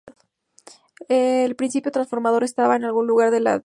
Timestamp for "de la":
3.29-3.51